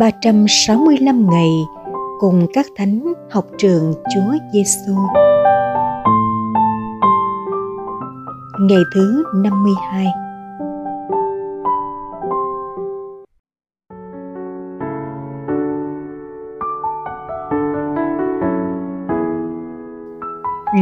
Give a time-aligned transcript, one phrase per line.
[0.00, 1.50] 365 ngày
[2.18, 4.94] cùng các thánh học trường Chúa Giêsu.
[8.60, 10.06] Ngày thứ 52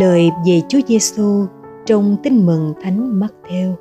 [0.00, 1.46] Lời về Chúa Giêsu
[1.86, 3.74] trong Tin mừng Thánh Matthew,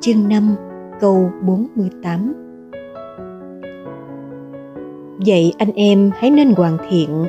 [0.00, 0.56] chương 5,
[1.00, 2.43] câu 48.
[5.18, 7.24] Vậy anh em hãy nên hoàn thiện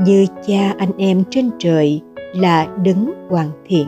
[0.00, 2.00] như cha anh em trên trời
[2.34, 3.86] là đấng hoàn thiện.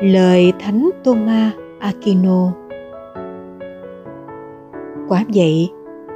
[0.00, 2.52] Lời Thánh Thomas Aquino
[5.08, 5.70] Quả vậy,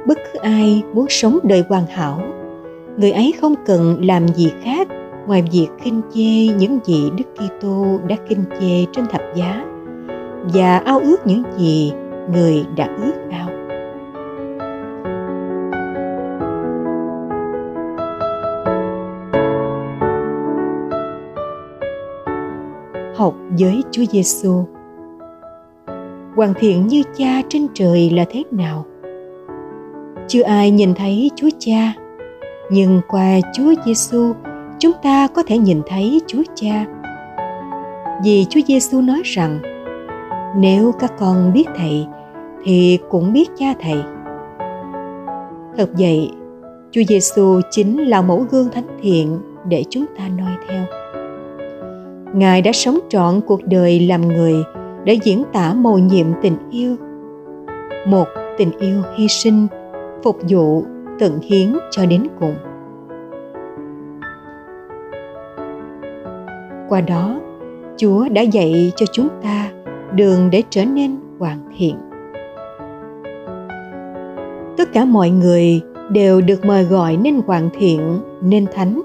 [0.07, 2.21] bất cứ ai muốn sống đời hoàn hảo,
[2.97, 4.87] người ấy không cần làm gì khác
[5.27, 9.65] ngoài việc khinh chê những gì Đức Kitô đã khinh chê trên thập giá
[10.53, 11.93] và ao ước những gì
[12.33, 13.49] người đã ước ao.
[23.15, 24.65] Học với Chúa Giêsu.
[26.35, 28.85] Hoàn thiện như Cha trên trời là thế nào?
[30.27, 31.93] Chưa ai nhìn thấy Chúa Cha,
[32.71, 34.33] nhưng qua Chúa Giêsu
[34.81, 36.85] chúng ta có thể nhìn thấy Chúa Cha.
[38.23, 39.59] Vì Chúa Giêsu nói rằng,
[40.57, 42.07] nếu các con biết Thầy
[42.63, 44.03] thì cũng biết Cha Thầy.
[45.77, 46.31] Thật vậy,
[46.91, 50.83] Chúa Giêsu chính là mẫu gương thánh thiện để chúng ta noi theo.
[52.33, 54.55] Ngài đã sống trọn cuộc đời làm người
[55.03, 56.95] để diễn tả mầu nhiệm tình yêu.
[58.07, 59.67] Một tình yêu hy sinh,
[60.23, 60.83] phục vụ,
[61.19, 62.55] tận hiến cho đến cùng
[66.91, 67.39] qua đó,
[67.97, 69.71] chúa đã dạy cho chúng ta
[70.15, 71.95] đường để trở nên hoàn thiện.
[74.77, 79.01] Tất cả mọi người đều được mời gọi nên hoàn thiện, nên thánh.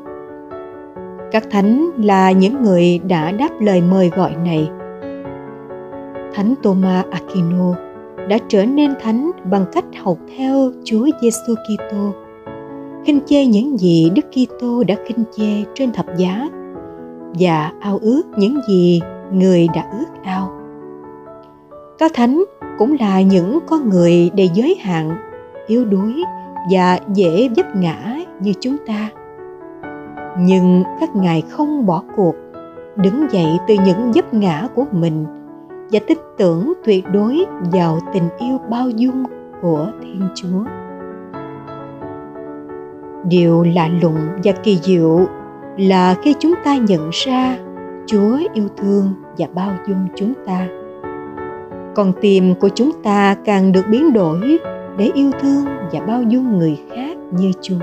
[1.32, 4.70] Các thánh là những người đã đáp lời mời gọi này.
[6.34, 7.74] Thánh thomas aquino
[8.28, 12.12] đã trở nên thánh bằng cách học theo chúa giêsu kitô,
[13.04, 16.48] khinh chê những gì đức kitô đã khinh chê trên thập giá
[17.34, 19.00] và ao ước những gì
[19.32, 20.50] người đã ước ao.
[21.98, 22.44] Các thánh
[22.78, 25.16] cũng là những con người đầy giới hạn,
[25.66, 26.24] yếu đuối
[26.72, 29.10] và dễ vấp ngã như chúng ta.
[30.38, 32.34] Nhưng các ngài không bỏ cuộc,
[32.96, 35.26] đứng dậy từ những vấp ngã của mình
[35.90, 39.24] và tin tưởng tuyệt đối vào tình yêu bao dung
[39.62, 40.64] của thiên chúa.
[43.24, 45.26] Điều lạ lùng và kỳ diệu
[45.76, 47.58] là khi chúng ta nhận ra
[48.06, 50.68] chúa yêu thương và bao dung chúng ta.
[51.94, 54.58] Con tim của chúng ta càng được biến đổi
[54.98, 57.80] để yêu thương và bao dung người khác như chúa.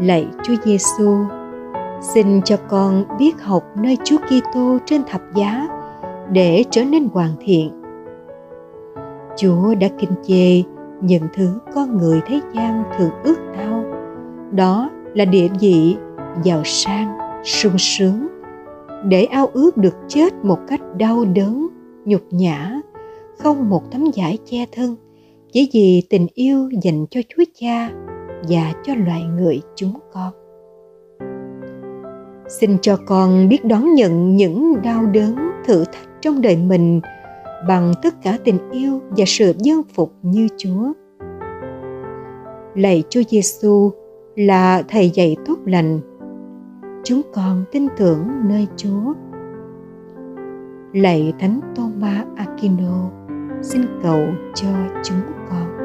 [0.00, 1.16] Lạy chúa giêsu
[2.00, 5.68] xin cho con biết học nơi chúa kitô trên thập giá
[6.30, 7.82] để trở nên hoàn thiện.
[9.36, 10.62] Chúa đã kinh chê
[11.00, 13.84] những thứ con người thế gian thường ước ao,
[14.52, 15.96] đó là địa vị
[16.44, 18.26] giàu sang, sung sướng.
[19.04, 21.68] Để ao ước được chết một cách đau đớn,
[22.04, 22.80] nhục nhã,
[23.38, 24.96] không một tấm vải che thân,
[25.52, 27.90] chỉ vì tình yêu dành cho chúa cha
[28.48, 30.32] và cho loài người chúng con.
[32.48, 35.36] Xin cho con biết đón nhận những đau đớn,
[35.66, 37.00] thử thách trong đời mình
[37.68, 40.92] bằng tất cả tình yêu và sự dân phục như chúa.
[42.74, 43.90] Lạy chúa giêsu
[44.36, 46.00] là thầy dạy tốt lành.
[47.04, 49.14] Chúng con tin tưởng nơi chúa.
[50.92, 53.10] Lạy thánh thomas aquino,
[53.62, 54.20] xin cầu
[54.54, 54.68] cho
[55.02, 55.20] chúng
[55.50, 55.84] con.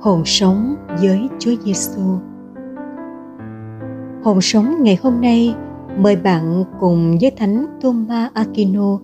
[0.00, 2.02] Hồn sống với Chúa Giêsu.
[4.22, 5.54] Hồn sống ngày hôm nay,
[5.98, 8.98] mời bạn cùng với Thánh Thomas Aquino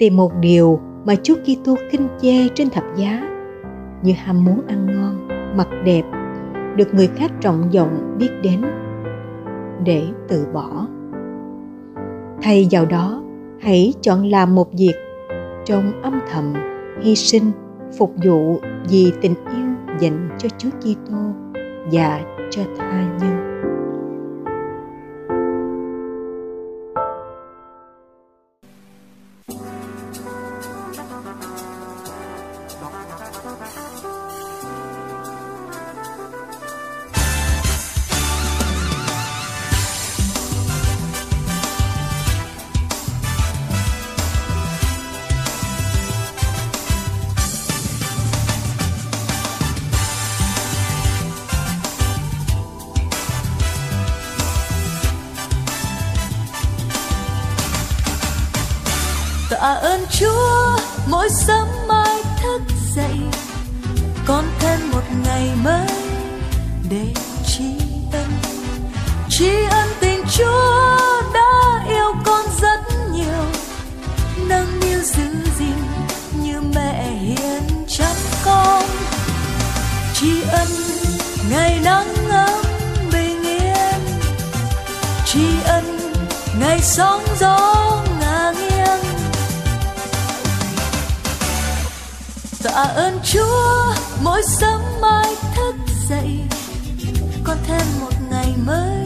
[0.00, 3.22] tìm một điều mà Chúa Kitô kinh chê trên thập giá
[4.02, 6.02] như ham muốn ăn ngon, mặc đẹp,
[6.76, 8.60] được người khác trọng vọng biết đến
[9.84, 10.86] để từ bỏ.
[12.42, 13.22] Thay vào đó,
[13.60, 14.94] hãy chọn làm một việc
[15.64, 16.54] trong âm thầm,
[17.02, 17.50] hy sinh,
[17.98, 19.66] phục vụ vì tình yêu
[20.00, 21.16] dành cho Chúa Kitô
[21.92, 22.20] và
[22.50, 23.69] cho tha nhân.
[59.60, 62.62] Tạ ơn Chúa, mỗi sớm mai thức
[62.96, 63.18] dậy
[64.26, 65.86] con thêm một ngày mới
[66.90, 67.06] để
[67.46, 67.64] tri
[68.12, 68.26] ân.
[69.28, 72.80] Tri ân tình Chúa đã yêu con rất
[73.12, 73.44] nhiều,
[74.48, 75.82] nâng niu giữ gìn
[76.42, 78.84] như mẹ hiền chăm con.
[80.14, 80.68] Tri ân
[81.50, 82.62] ngày nắng ấm
[83.12, 84.00] bình yên,
[85.26, 86.12] tri ân
[86.60, 87.76] ngày sóng gió
[92.80, 95.74] tạ ơn chúa, mỗi sớm mai thức
[96.08, 96.38] dậy
[97.44, 99.04] con thêm một ngày mới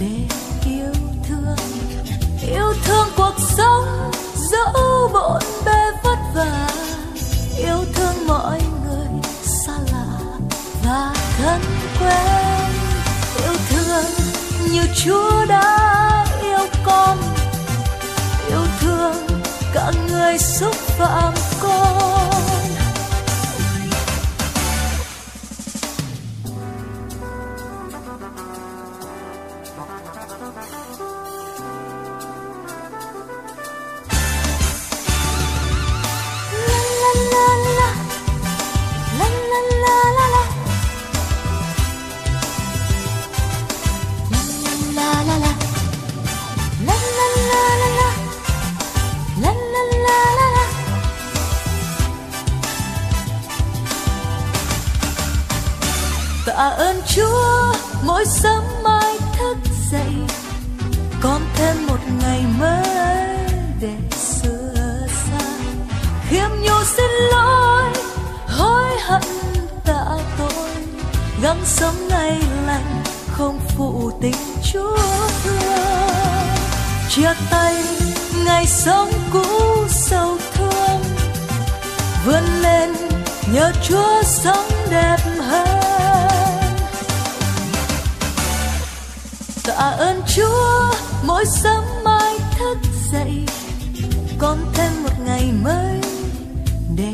[0.00, 0.36] để
[0.66, 0.92] yêu
[1.28, 1.56] thương.
[2.42, 6.68] Yêu thương cuộc sống dẫu bộn bề vất vả.
[7.56, 10.18] Yêu thương mọi người xa lạ
[10.84, 11.60] và thân
[12.00, 12.70] quen.
[13.44, 14.04] Yêu thương
[14.72, 17.18] như chúa đã yêu con.
[18.48, 19.26] Yêu thương
[19.74, 22.25] cả người xúc phạm con.
[56.46, 59.56] Tạ ơn Chúa, mỗi sớm mai thức
[59.90, 60.12] dậy
[61.20, 63.38] con thêm một ngày mới
[63.80, 65.60] để sửa sai
[66.28, 67.92] khiêm nhu xin lỗi,
[68.48, 69.22] hối hận
[69.84, 70.04] tạ
[70.38, 70.70] tội,
[71.42, 73.02] gắng sống ngày lành,
[73.32, 74.36] không phụ tình
[74.72, 74.98] Chúa
[75.44, 76.48] thương.
[77.08, 77.74] Chia tay,
[78.44, 79.46] ngày sống cũ
[79.88, 81.02] sâu thương,
[82.24, 82.92] vươn lên,
[83.52, 86.05] nhờ Chúa sống đẹp hơn.
[89.86, 90.92] Tạ ơn Chúa,
[91.22, 92.78] mỗi sớm mai thức
[93.12, 93.46] dậy
[94.38, 96.00] con thêm một ngày mới
[96.96, 97.12] để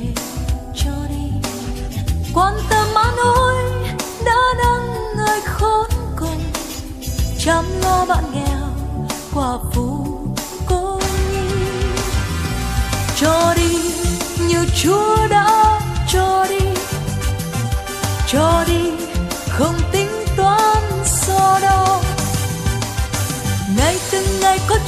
[0.75, 1.51] cho đi.
[2.35, 3.55] Quan tâm an ủi
[4.25, 5.87] đã nâng người khốn
[6.17, 6.43] cùng,
[7.39, 8.69] chăm lo bạn nghèo
[9.35, 10.07] quả phụ
[10.67, 11.01] cô
[11.33, 11.49] nhi.
[13.21, 13.93] Cho đi
[14.49, 15.81] như Chúa đã
[16.13, 16.67] cho đi
[18.29, 18.91] cho đi
[19.49, 22.02] không tính toán so đo.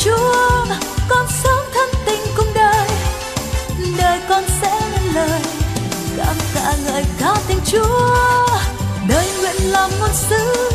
[0.04, 0.64] Chúa,
[1.08, 2.88] con sống thân tình cùng đời.
[3.98, 5.40] Đời con sẽ lên lời
[6.16, 8.46] cảm tạ ngợi ca tình Chúa.
[9.08, 10.70] Đời nguyện làm ngôn sứ,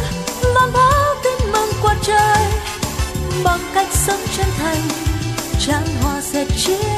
[0.53, 2.45] loan báo tin mừng qua trời.
[3.43, 4.81] Bằng cách sống chân thành
[5.59, 6.88] tràn hoa sẽ chia